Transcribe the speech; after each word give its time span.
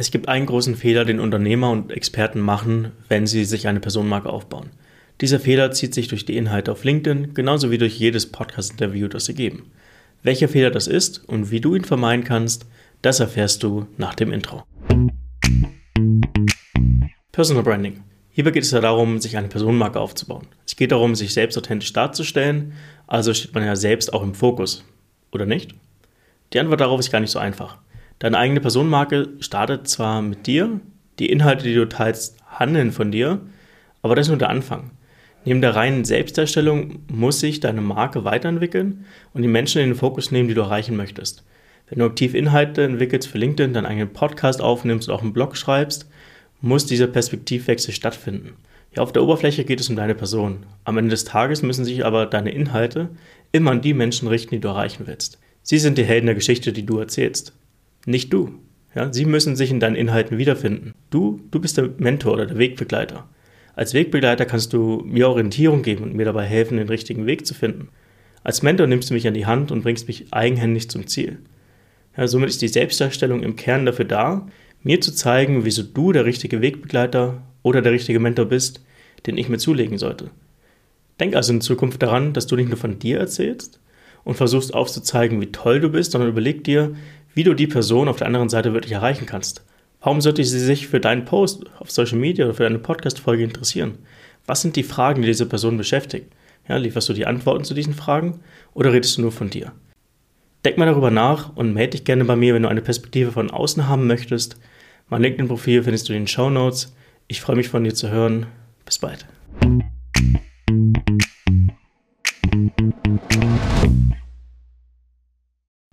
Es 0.00 0.12
gibt 0.12 0.28
einen 0.28 0.46
großen 0.46 0.76
Fehler, 0.76 1.04
den 1.04 1.18
Unternehmer 1.18 1.72
und 1.72 1.90
Experten 1.90 2.38
machen, 2.38 2.92
wenn 3.08 3.26
sie 3.26 3.44
sich 3.44 3.66
eine 3.66 3.80
Personenmarke 3.80 4.30
aufbauen. 4.30 4.70
Dieser 5.20 5.40
Fehler 5.40 5.72
zieht 5.72 5.92
sich 5.92 6.06
durch 6.06 6.24
die 6.24 6.36
Inhalte 6.36 6.70
auf 6.70 6.84
LinkedIn, 6.84 7.34
genauso 7.34 7.72
wie 7.72 7.78
durch 7.78 7.98
jedes 7.98 8.30
Podcast-Interview, 8.30 9.08
das 9.08 9.24
sie 9.24 9.34
geben. 9.34 9.72
Welcher 10.22 10.46
Fehler 10.46 10.70
das 10.70 10.86
ist 10.86 11.28
und 11.28 11.50
wie 11.50 11.60
du 11.60 11.74
ihn 11.74 11.84
vermeiden 11.84 12.24
kannst, 12.24 12.66
das 13.02 13.18
erfährst 13.18 13.64
du 13.64 13.88
nach 13.96 14.14
dem 14.14 14.32
Intro. 14.32 14.62
Personal 17.32 17.64
Branding. 17.64 18.04
Hierbei 18.30 18.52
geht 18.52 18.62
es 18.62 18.70
ja 18.70 18.80
darum, 18.80 19.18
sich 19.18 19.36
eine 19.36 19.48
Personenmarke 19.48 19.98
aufzubauen. 19.98 20.46
Es 20.64 20.76
geht 20.76 20.92
darum, 20.92 21.16
sich 21.16 21.34
selbst 21.34 21.58
authentisch 21.58 21.92
darzustellen, 21.92 22.74
also 23.08 23.34
steht 23.34 23.52
man 23.52 23.64
ja 23.64 23.74
selbst 23.74 24.12
auch 24.12 24.22
im 24.22 24.36
Fokus. 24.36 24.84
Oder 25.32 25.44
nicht? 25.44 25.74
Die 26.52 26.60
Antwort 26.60 26.82
darauf 26.82 27.00
ist 27.00 27.10
gar 27.10 27.18
nicht 27.18 27.32
so 27.32 27.40
einfach. 27.40 27.78
Deine 28.18 28.38
eigene 28.38 28.60
Personenmarke 28.60 29.28
startet 29.38 29.86
zwar 29.86 30.22
mit 30.22 30.48
dir, 30.48 30.80
die 31.20 31.30
Inhalte, 31.30 31.62
die 31.62 31.74
du 31.74 31.88
teilst, 31.88 32.36
handeln 32.48 32.90
von 32.90 33.12
dir, 33.12 33.40
aber 34.02 34.16
das 34.16 34.26
ist 34.26 34.30
nur 34.30 34.38
der 34.38 34.50
Anfang. 34.50 34.90
Neben 35.44 35.60
der 35.60 35.76
reinen 35.76 36.04
Selbstdarstellung 36.04 37.04
muss 37.06 37.38
sich 37.38 37.60
deine 37.60 37.80
Marke 37.80 38.24
weiterentwickeln 38.24 39.04
und 39.34 39.42
die 39.42 39.48
Menschen 39.48 39.80
in 39.80 39.90
den 39.90 39.96
Fokus 39.96 40.32
nehmen, 40.32 40.48
die 40.48 40.54
du 40.54 40.62
erreichen 40.62 40.96
möchtest. 40.96 41.44
Wenn 41.88 42.00
du 42.00 42.06
aktiv 42.06 42.34
Inhalte 42.34 42.82
entwickelst 42.82 43.28
für 43.28 43.38
LinkedIn, 43.38 43.72
deinen 43.72 43.86
eigenen 43.86 44.12
Podcast 44.12 44.60
aufnimmst 44.60 45.08
und 45.08 45.14
auch 45.14 45.22
einen 45.22 45.32
Blog 45.32 45.56
schreibst, 45.56 46.08
muss 46.60 46.86
dieser 46.86 47.06
Perspektivwechsel 47.06 47.94
stattfinden. 47.94 48.54
Ja, 48.96 49.02
auf 49.04 49.12
der 49.12 49.22
Oberfläche 49.22 49.64
geht 49.64 49.78
es 49.78 49.88
um 49.88 49.96
deine 49.96 50.16
Person. 50.16 50.66
Am 50.84 50.98
Ende 50.98 51.10
des 51.10 51.24
Tages 51.24 51.62
müssen 51.62 51.84
sich 51.84 52.04
aber 52.04 52.26
deine 52.26 52.50
Inhalte 52.50 53.10
immer 53.52 53.70
an 53.70 53.80
die 53.80 53.94
Menschen 53.94 54.26
richten, 54.26 54.56
die 54.56 54.60
du 54.60 54.68
erreichen 54.68 55.06
willst. 55.06 55.38
Sie 55.62 55.78
sind 55.78 55.98
die 55.98 56.04
Helden 56.04 56.26
der 56.26 56.34
Geschichte, 56.34 56.72
die 56.72 56.84
du 56.84 56.98
erzählst 56.98 57.52
nicht 58.06 58.32
du. 58.32 58.58
Ja, 58.94 59.12
sie 59.12 59.24
müssen 59.24 59.54
sich 59.54 59.70
in 59.70 59.80
deinen 59.80 59.96
Inhalten 59.96 60.38
wiederfinden. 60.38 60.94
Du, 61.10 61.40
du 61.50 61.60
bist 61.60 61.76
der 61.76 61.90
Mentor 61.98 62.34
oder 62.34 62.46
der 62.46 62.58
Wegbegleiter. 62.58 63.28
Als 63.74 63.94
Wegbegleiter 63.94 64.44
kannst 64.44 64.72
du 64.72 65.02
mir 65.06 65.28
Orientierung 65.28 65.82
geben 65.82 66.02
und 66.02 66.14
mir 66.14 66.24
dabei 66.24 66.44
helfen, 66.44 66.78
den 66.78 66.88
richtigen 66.88 67.26
Weg 67.26 67.46
zu 67.46 67.54
finden. 67.54 67.88
Als 68.42 68.62
Mentor 68.62 68.86
nimmst 68.86 69.10
du 69.10 69.14
mich 69.14 69.28
an 69.28 69.34
die 69.34 69.46
Hand 69.46 69.70
und 69.70 69.82
bringst 69.82 70.08
mich 70.08 70.32
eigenhändig 70.32 70.90
zum 70.90 71.06
Ziel. 71.06 71.38
Ja, 72.16 72.26
somit 72.26 72.48
ist 72.48 72.62
die 72.62 72.68
Selbstdarstellung 72.68 73.42
im 73.42 73.56
Kern 73.56 73.86
dafür 73.86 74.04
da, 74.04 74.48
mir 74.82 75.00
zu 75.00 75.14
zeigen, 75.14 75.64
wieso 75.64 75.82
du 75.82 76.12
der 76.12 76.24
richtige 76.24 76.60
Wegbegleiter 76.60 77.42
oder 77.62 77.82
der 77.82 77.92
richtige 77.92 78.20
Mentor 78.20 78.46
bist, 78.46 78.84
den 79.26 79.36
ich 79.36 79.48
mir 79.48 79.58
zulegen 79.58 79.98
sollte. 79.98 80.30
Denk 81.20 81.36
also 81.36 81.52
in 81.52 81.60
Zukunft 81.60 82.02
daran, 82.02 82.32
dass 82.32 82.46
du 82.46 82.56
nicht 82.56 82.68
nur 82.68 82.78
von 82.78 82.98
dir 82.98 83.18
erzählst 83.18 83.80
und 84.24 84.36
versuchst 84.36 84.74
aufzuzeigen, 84.74 85.40
wie 85.40 85.52
toll 85.52 85.80
du 85.80 85.90
bist, 85.90 86.12
sondern 86.12 86.30
überleg 86.30 86.64
dir, 86.64 86.96
wie 87.38 87.44
du 87.44 87.54
die 87.54 87.68
Person 87.68 88.08
auf 88.08 88.16
der 88.16 88.26
anderen 88.26 88.48
Seite 88.48 88.72
wirklich 88.72 88.90
erreichen 88.90 89.24
kannst. 89.24 89.64
Warum 90.00 90.20
sollte 90.20 90.42
sie 90.42 90.58
sich 90.58 90.88
für 90.88 90.98
deinen 90.98 91.24
Post 91.24 91.66
auf 91.78 91.88
Social 91.88 92.18
Media 92.18 92.44
oder 92.44 92.54
für 92.54 92.64
deine 92.64 92.80
Podcast-Folge 92.80 93.44
interessieren? 93.44 93.98
Was 94.44 94.60
sind 94.60 94.74
die 94.74 94.82
Fragen, 94.82 95.22
die 95.22 95.28
diese 95.28 95.46
Person 95.46 95.76
beschäftigt? 95.76 96.32
Ja, 96.68 96.78
lieferst 96.78 97.08
du 97.08 97.12
die 97.12 97.28
Antworten 97.28 97.62
zu 97.62 97.74
diesen 97.74 97.94
Fragen 97.94 98.40
oder 98.74 98.92
redest 98.92 99.16
du 99.16 99.22
nur 99.22 99.30
von 99.30 99.50
dir? 99.50 99.70
Denk 100.64 100.78
mal 100.78 100.86
darüber 100.86 101.12
nach 101.12 101.54
und 101.54 101.74
melde 101.74 101.90
dich 101.90 102.02
gerne 102.02 102.24
bei 102.24 102.34
mir, 102.34 102.54
wenn 102.54 102.64
du 102.64 102.68
eine 102.68 102.82
Perspektive 102.82 103.30
von 103.30 103.52
außen 103.52 103.86
haben 103.86 104.08
möchtest. 104.08 104.56
Mein 105.08 105.22
LinkedIn-Profil 105.22 105.84
findest 105.84 106.08
du 106.08 106.14
in 106.14 106.22
den 106.22 106.26
Show 106.26 106.50
Notes. 106.50 106.96
Ich 107.28 107.40
freue 107.40 107.54
mich 107.54 107.68
von 107.68 107.84
dir 107.84 107.94
zu 107.94 108.10
hören. 108.10 108.46
Bis 108.84 108.98
bald. 108.98 109.26